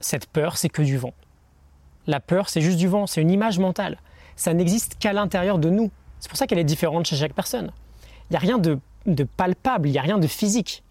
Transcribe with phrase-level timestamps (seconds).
[0.00, 1.14] cette peur, c'est que du vent.
[2.06, 3.98] La peur, c'est juste du vent, c'est une image mentale.
[4.36, 5.90] Ça n'existe qu'à l'intérieur de nous.
[6.20, 7.70] C'est pour ça qu'elle est différente chez chaque personne.
[8.30, 8.78] Il n'y a rien de,
[9.36, 10.82] palpable, il n'y a rien de physique.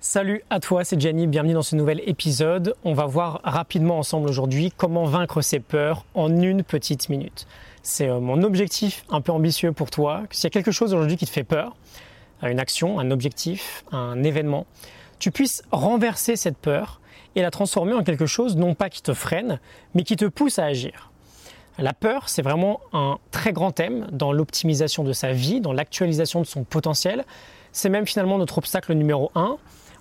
[0.00, 2.74] Salut à toi, c'est Jenny, bienvenue dans ce nouvel épisode.
[2.84, 7.46] On va voir rapidement ensemble aujourd'hui comment vaincre ses peurs en une petite minute.
[7.82, 10.24] C'est euh, mon objectif un peu ambitieux pour toi.
[10.30, 11.74] S'il y a quelque chose aujourd'hui qui te fait peur,
[12.42, 14.66] euh, une action, un objectif, un événement,
[15.18, 17.00] tu puisses renverser cette peur
[17.36, 19.60] et la transformer en quelque chose non pas qui te freine,
[19.94, 21.10] mais qui te pousse à agir.
[21.78, 26.40] La peur, c'est vraiment un très grand thème dans l'optimisation de sa vie, dans l'actualisation
[26.40, 27.24] de son potentiel.
[27.72, 29.56] C'est même finalement notre obstacle numéro un.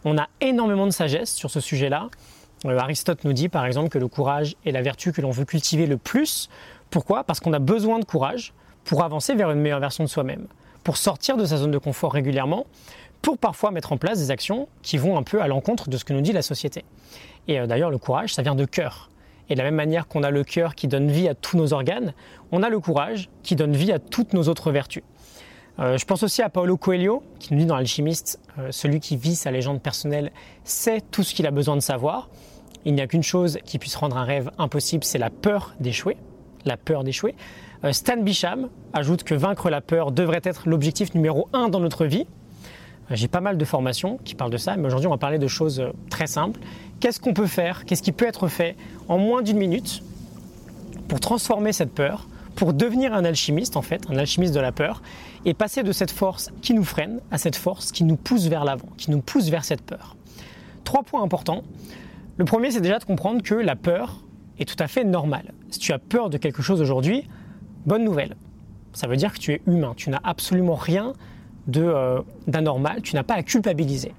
[0.05, 2.09] On a énormément de sagesse sur ce sujet-là.
[2.65, 5.45] Euh, Aristote nous dit par exemple que le courage est la vertu que l'on veut
[5.45, 6.49] cultiver le plus.
[6.91, 7.23] Pourquoi?
[7.23, 8.53] Parce qu'on a besoin de courage
[8.85, 10.45] pour avancer vers une meilleure version de soi-même,
[10.83, 12.67] pour sortir de sa zone de confort régulièrement,
[13.23, 16.05] pour parfois mettre en place des actions qui vont un peu à l'encontre de ce
[16.05, 16.83] que nous dit la société.
[17.47, 19.09] Et euh, d'ailleurs, le courage, ça vient de cœur.
[19.49, 21.73] Et de la même manière qu'on a le cœur qui donne vie à tous nos
[21.73, 22.13] organes,
[22.51, 25.03] on a le courage qui donne vie à toutes nos autres vertus.
[25.79, 29.17] Euh, je pense aussi à Paolo Coelho, qui nous dit dans L'Alchimiste, euh, celui qui
[29.17, 30.31] vit sa légende personnelle
[30.63, 32.29] sait tout ce qu'il a besoin de savoir.
[32.85, 36.17] Il n'y a qu'une chose qui puisse rendre un rêve impossible, c'est la peur d'échouer.
[36.65, 37.35] La peur d'échouer.
[37.91, 42.25] Stan Bisham ajoute que vaincre la peur devrait être l'objectif numéro un dans notre vie.
[43.09, 45.47] J'ai pas mal de formations qui parlent de ça, mais aujourd'hui on va parler de
[45.47, 46.59] choses très simples
[47.03, 48.77] qu'est-ce qu'on peut faire, qu'est-ce qui peut être fait
[49.09, 50.01] en moins d'une minute
[51.09, 55.01] pour transformer cette peur, pour devenir un alchimiste en fait, un alchimiste de la peur,
[55.43, 58.63] et passer de cette force qui nous freine à cette force qui nous pousse vers
[58.63, 60.15] l'avant, qui nous pousse vers cette peur?
[60.85, 61.63] Trois points importants.
[62.37, 64.21] Le premier, c'est déjà de comprendre que la peur
[64.57, 65.53] est tout à fait normale.
[65.71, 67.27] Si tu as peur de quelque chose aujourd'hui,
[67.85, 68.37] bonne nouvelle.
[68.93, 71.11] Ça veut dire que tu es humain, tu n'as absolument rien
[71.77, 74.13] euh, d'anormal, tu n'as pas à culpabiliser.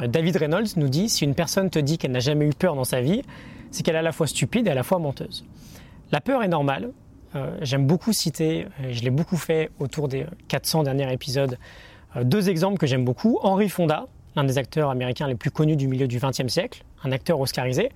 [0.00, 2.84] David Reynolds nous dit si une personne te dit qu'elle n'a jamais eu peur dans
[2.84, 3.22] sa vie,
[3.70, 5.44] c'est qu'elle est à la fois stupide et à la fois menteuse.
[6.12, 6.90] La peur est normale.
[7.34, 11.58] Euh, j'aime beaucoup citer, et je l'ai beaucoup fait autour des 400 derniers épisodes,
[12.16, 13.38] euh, deux exemples que j'aime beaucoup.
[13.42, 17.12] Henry Fonda, l'un des acteurs américains les plus connus du milieu du XXe siècle, un
[17.12, 17.90] acteur oscarisé,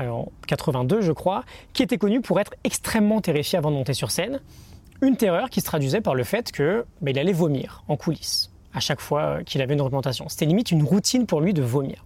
[0.00, 3.94] euh, en 82 je crois, qui était connu pour être extrêmement terrifié avant de monter
[3.94, 4.40] sur scène.
[5.00, 8.80] Une terreur qui se traduisait par le fait qu'il ben, allait vomir en coulisses à
[8.80, 10.28] chaque fois euh, qu'il avait une représentation.
[10.28, 12.04] C'était limite une routine pour lui de vomir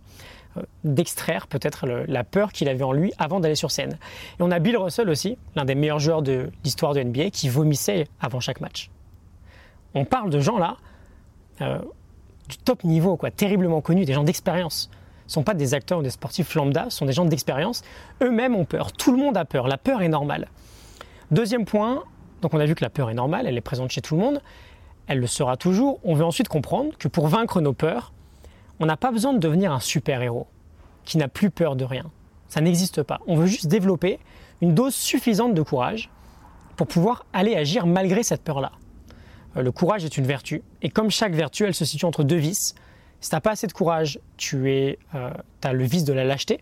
[0.57, 3.99] euh, d'extraire peut-être la peur qu'il avait en lui avant d'aller sur scène.
[4.39, 7.49] Et on a Bill Russell aussi, l'un des meilleurs joueurs de l'histoire de NBA, qui
[7.49, 8.91] vomissait avant chaque match.
[9.95, 10.77] On parle de gens là,
[11.63, 11.79] euh,
[12.49, 14.91] du top niveau, quoi, terriblement connus, des gens d'expérience.
[15.27, 17.83] Ce ne sont pas des acteurs ou des sportifs lambda, ce sont des gens d'expérience.
[18.23, 20.49] Eux-mêmes ont peur, tout le monde a peur, la peur est normale.
[21.31, 22.03] Deuxième point,
[22.43, 24.21] donc on a vu que la peur est normale, elle est présente chez tout le
[24.21, 24.43] monde,
[25.07, 28.13] elle le sera toujours, on veut ensuite comprendre que pour vaincre nos peurs,
[28.81, 30.47] on n'a pas besoin de devenir un super-héros
[31.05, 32.11] qui n'a plus peur de rien.
[32.49, 33.21] Ça n'existe pas.
[33.27, 34.19] On veut juste développer
[34.61, 36.11] une dose suffisante de courage
[36.77, 38.73] pour pouvoir aller agir malgré cette peur-là.
[39.57, 42.37] Euh, le courage est une vertu, et comme chaque vertu, elle se situe entre deux
[42.37, 42.75] vices.
[43.21, 45.31] Si tu n'as pas assez de courage, tu es, euh,
[45.63, 46.61] as le vice de la lâcheté.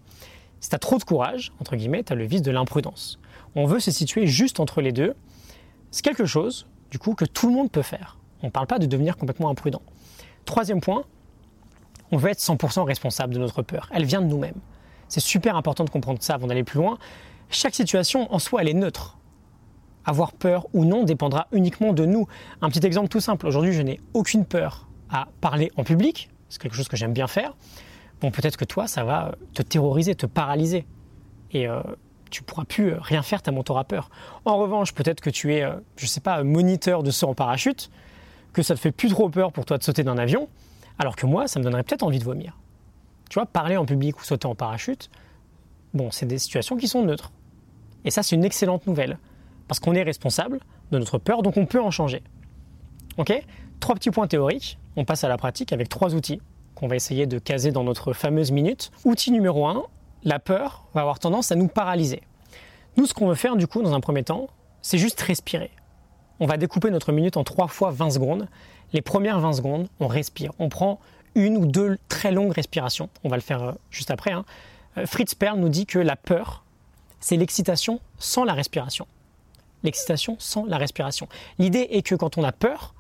[0.61, 3.19] Si tu as trop de courage, entre guillemets, tu as le vice de l'imprudence.
[3.55, 5.15] On veut se situer juste entre les deux.
[5.91, 8.19] C'est quelque chose, du coup, que tout le monde peut faire.
[8.43, 9.83] On ne parle pas de devenir complètement imprudent.
[10.45, 11.05] Troisième point,
[12.11, 13.89] on veut être 100% responsable de notre peur.
[13.93, 14.61] Elle vient de nous-mêmes.
[15.09, 16.99] C'est super important de comprendre ça avant d'aller plus loin.
[17.51, 19.19] Chaque situation en soi, elle est neutre.
[20.05, 22.27] Avoir peur ou non dépendra uniquement de nous.
[22.63, 23.47] Un petit exemple tout simple.
[23.47, 26.31] Aujourd'hui, je n'ai aucune peur à parler en public.
[26.49, 27.55] C'est quelque chose que j'aime bien faire.
[28.21, 30.87] Bon, peut-être que toi, ça va te terroriser, te paralyser.
[31.55, 31.83] Euh,
[32.31, 34.11] tu pourras plus rien faire, ta moto peur.
[34.45, 37.91] En revanche, peut-être que tu es, euh, je sais pas, moniteur de saut en parachute
[38.53, 40.49] que ça te fait plus trop peur pour toi de sauter d'un avion,
[40.99, 42.59] alors que moi, ça me donnerait peut-être envie de vomir.
[43.29, 45.11] Tu vois, parler en public ou sauter en parachute,
[45.95, 47.33] bon, c'est des situations qui sont neutres.
[48.05, 49.19] Et ça, c'est une excellente nouvelle,
[49.69, 50.61] parce qu'on est responsable
[50.91, 52.23] de notre peur, donc on peut en changer.
[53.19, 53.33] Ok?
[53.79, 56.41] Trois petits points théoriques, on passe à la pratique avec trois outils
[56.75, 58.91] qu'on va essayer de caser dans notre fameuse minute.
[59.05, 59.85] Outil numéro un,
[60.25, 62.23] la peur va avoir tendance à nous paralyser.
[62.97, 64.49] Nous, ce qu'on veut faire du coup, dans un premier temps,
[64.83, 65.71] c'est juste respirer
[66.41, 68.49] on va découper notre minute en trois fois 20 secondes.
[68.93, 70.53] Les premières 20 secondes, on respire.
[70.59, 70.99] On prend
[71.35, 73.11] une ou deux très longues respirations.
[73.23, 74.33] On va le faire euh, juste après.
[74.33, 74.45] Hein.
[74.97, 76.65] Euh, Fritz Perl nous dit que la peur,
[77.21, 79.07] c'est l'excitation sans la respiration.
[79.85, 81.29] L'excitation sans la respiration.
[81.59, 82.95] L'idée est que quand on a peur,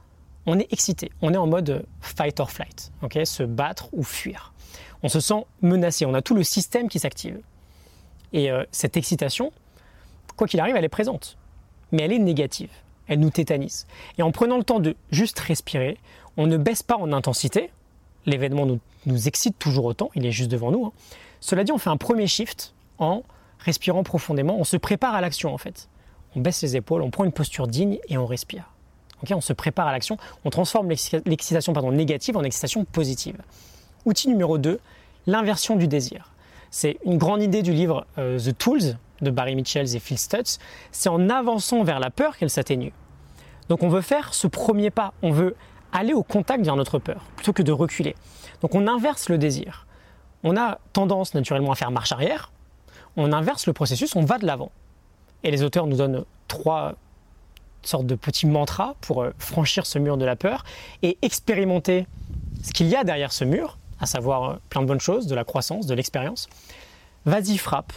[0.46, 1.10] on est excité.
[1.22, 2.92] On est en mode fight or flight.
[3.24, 4.52] se battre ou fuir.
[5.02, 6.06] On se sent menacé.
[6.06, 7.40] On a tout le système qui s'active.
[8.32, 9.52] Et euh, cette excitation,
[10.36, 11.36] quoi qu'il arrive, elle est présente.
[11.92, 12.70] Mais elle est négative
[13.10, 13.86] elle nous tétanise.
[14.16, 15.98] Et en prenant le temps de juste respirer,
[16.36, 17.70] on ne baisse pas en intensité.
[18.24, 18.66] L'événement
[19.06, 20.86] nous, excite toujours autant, il est juste devant nous.
[20.86, 20.92] Hein.
[21.40, 23.24] Cela dit, on fait un premier shift en
[23.58, 24.56] respirant profondément.
[24.58, 25.88] On se prépare à l'action en fait.
[26.36, 28.70] On baisse les épaules, on prend une posture digne et on respire.
[29.28, 33.38] on se prépare à l'action, on transforme l'excitation négative en excitation positive.
[34.06, 34.80] Outil numéro 2,
[35.26, 36.30] l'inversion du désir.
[36.70, 40.58] C'est une grande idée du livre euh, The Tools de Barry Mitchells et Phil Stutz.
[40.90, 42.92] C'est en avançant vers la peur qu'elle s'atténue.
[43.68, 45.54] Donc on veut faire ce premier pas, on veut
[45.92, 48.14] aller au contact vers notre peur plutôt que de reculer.
[48.62, 49.86] Donc on inverse le désir.
[50.44, 52.52] On a tendance naturellement à faire marche arrière,
[53.16, 54.72] on inverse le processus, on va de l'avant.
[55.42, 56.94] Et les auteurs nous donnent trois
[57.82, 60.64] sortes de petits mantras pour euh, franchir ce mur de la peur
[61.02, 62.06] et expérimenter
[62.62, 65.34] ce qu'il y a derrière ce mur, à savoir euh, plein de bonnes choses, de
[65.34, 66.48] la croissance, de l'expérience.
[67.26, 67.92] Vas-y, frappe.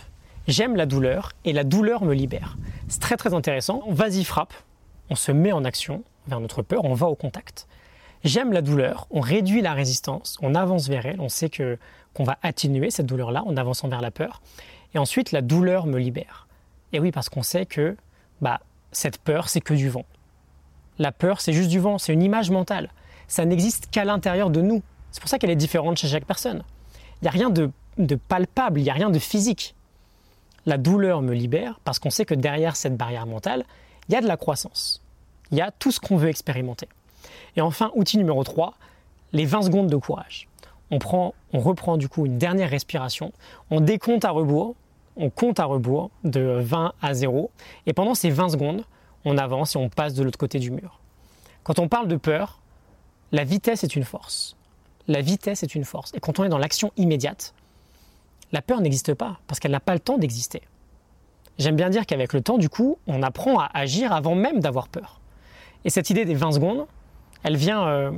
[0.47, 2.57] J'aime la douleur et la douleur me libère.
[2.89, 3.81] C'est très très intéressant.
[3.87, 4.53] Vas-y, frappe.
[5.09, 7.67] On se met en action vers notre peur, on va au contact.
[8.23, 11.77] J'aime la douleur, on réduit la résistance, on avance vers elle, on sait que
[12.13, 14.41] qu'on va atténuer cette douleur-là en avançant vers la peur.
[14.93, 16.47] Et ensuite, la douleur me libère.
[16.93, 17.97] Et oui, parce qu'on sait que
[18.39, 18.61] bah,
[18.91, 20.05] cette peur, c'est que du vent.
[20.99, 22.91] La peur, c'est juste du vent, c'est une image mentale.
[23.27, 24.83] Ça n'existe qu'à l'intérieur de nous.
[25.13, 26.63] C'est pour ça qu'elle est différente chez chaque personne.
[27.21, 27.69] Il n'y a rien de,
[28.27, 29.75] palpable, il n'y a rien de physique.
[30.65, 33.63] La douleur me libère parce qu'on sait que derrière cette barrière mentale,
[34.09, 35.01] il y a de la croissance.
[35.51, 36.89] Il y a tout ce qu'on veut expérimenter.
[37.55, 38.73] Et enfin, outil numéro 3,
[39.33, 40.47] les 20 secondes de courage.
[40.89, 40.97] On,
[41.53, 43.31] on reprend du coup une dernière respiration,
[43.69, 44.75] on décompte à rebours,
[45.15, 47.51] on compte à rebours de 20 à 0,
[47.85, 48.83] et pendant ces 20 secondes,
[49.25, 50.99] on avance et on passe de l'autre côté du mur.
[51.63, 52.59] Quand on parle de peur,
[53.31, 54.55] la vitesse est une force.
[55.07, 56.11] La vitesse est une force.
[56.13, 57.53] Et quand on est dans l'action immédiate,
[58.51, 60.61] la peur n'existe pas, parce qu'elle n'a pas le temps d'exister.
[61.57, 64.87] J'aime bien dire qu'avec le temps, du coup, on apprend à agir avant même d'avoir
[64.87, 65.19] peur.
[65.85, 66.85] Et cette idée des 20 secondes,
[67.43, 68.11] elle vient, euh,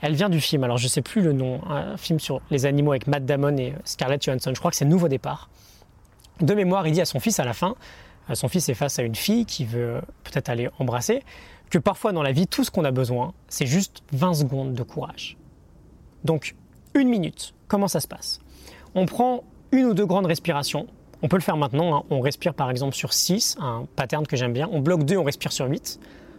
[0.00, 0.64] elle vient du film.
[0.64, 3.56] Alors je ne sais plus le nom, un film sur les animaux avec Matt Damon
[3.56, 4.52] et Scarlett Johansson.
[4.54, 5.50] Je crois que c'est Nouveau départ.
[6.40, 7.74] De mémoire, il dit à son fils à la fin,
[8.30, 11.22] euh, son fils est face à une fille qui veut peut-être aller embrasser,
[11.70, 14.82] que parfois dans la vie, tout ce qu'on a besoin, c'est juste 20 secondes de
[14.82, 15.36] courage.
[16.24, 16.54] Donc,
[16.94, 18.40] une minute, comment ça se passe?
[18.94, 20.86] On prend une ou deux grandes respirations.
[21.22, 21.96] On peut le faire maintenant.
[21.96, 22.02] Hein.
[22.10, 24.68] On respire par exemple sur 6, un pattern que j'aime bien.
[24.70, 25.98] On bloque 2, on respire sur 8.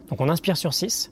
[0.10, 1.12] Donc on inspire sur 6.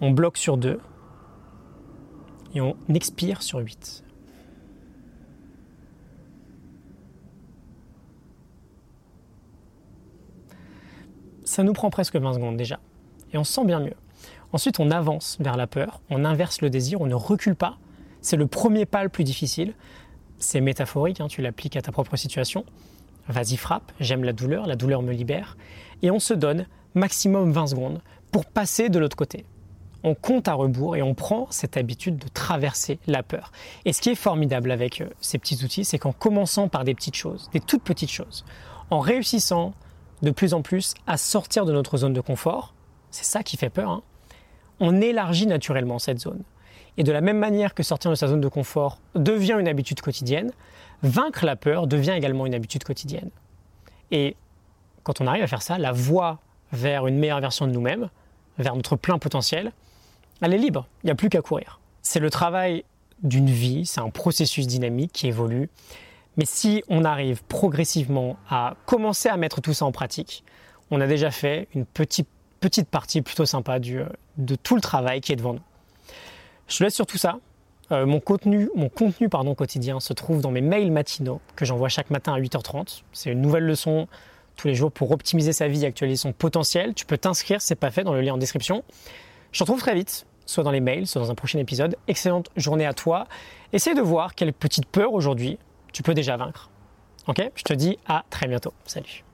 [0.00, 0.80] On bloque sur 2
[2.54, 4.02] et on expire sur 8.
[11.44, 12.80] Ça nous prend presque 20 secondes déjà.
[13.32, 13.94] Et on se sent bien mieux.
[14.52, 17.78] Ensuite, on avance vers la peur, on inverse le désir, on ne recule pas.
[18.20, 19.74] C'est le premier pas le plus difficile.
[20.38, 22.64] C'est métaphorique, hein, tu l'appliques à ta propre situation.
[23.28, 25.56] Vas-y, frappe, j'aime la douleur, la douleur me libère.
[26.02, 28.00] Et on se donne maximum 20 secondes
[28.30, 29.46] pour passer de l'autre côté
[30.04, 33.52] on compte à rebours et on prend cette habitude de traverser la peur.
[33.84, 36.94] Et ce qui est formidable avec euh, ces petits outils, c'est qu'en commençant par des
[36.94, 38.44] petites choses, des toutes petites choses,
[38.90, 39.74] en réussissant
[40.22, 42.71] de plus en plus à sortir de notre zone de confort,
[43.12, 44.02] c'est ça qui fait peur, hein,
[44.80, 46.42] on élargit naturellement cette zone.
[46.96, 50.00] Et de la même manière que sortir de sa zone de confort devient une habitude
[50.00, 50.52] quotidienne,
[51.02, 53.30] vaincre la peur devient également une habitude quotidienne.
[54.10, 54.36] Et
[55.04, 56.40] quand on arrive à faire ça, la voie
[56.72, 58.08] vers une meilleure version de nous-mêmes,
[58.58, 59.72] vers notre plein potentiel,
[60.40, 61.80] elle est libre, il n'y a plus qu'à courir.
[62.02, 62.84] C'est le travail
[63.22, 65.70] d'une vie, c'est un processus dynamique qui évolue.
[66.36, 70.44] Mais si on arrive progressivement à commencer à mettre tout ça en pratique,
[70.90, 72.28] on a déjà fait une petite,
[72.62, 74.06] petite partie plutôt sympa du, euh,
[74.38, 75.62] de tout le travail qui est devant nous.
[76.68, 77.38] Je te laisse sur tout ça.
[77.90, 81.88] Euh, mon contenu, mon contenu pardon, quotidien se trouve dans mes mails matinaux que j'envoie
[81.88, 83.02] chaque matin à 8h30.
[83.12, 84.06] C'est une nouvelle leçon
[84.56, 86.94] tous les jours pour optimiser sa vie et actualiser son potentiel.
[86.94, 88.84] Tu peux t'inscrire, c'est pas fait, dans le lien en description.
[89.50, 91.96] Je te retrouve très vite soit dans les mails, soit dans un prochain épisode.
[92.08, 93.26] Excellente journée à toi.
[93.72, 95.58] Essaye de voir quelle petite peur aujourd'hui
[95.92, 96.70] tu peux déjà vaincre.
[97.26, 97.50] Ok?
[97.54, 98.72] Je te dis à très bientôt.
[98.84, 99.24] Salut.